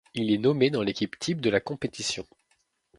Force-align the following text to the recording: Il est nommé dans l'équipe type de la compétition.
Il 0.15 0.31
est 0.31 0.39
nommé 0.39 0.71
dans 0.71 0.81
l'équipe 0.81 1.19
type 1.19 1.41
de 1.41 1.51
la 1.51 1.59
compétition. 1.59 2.25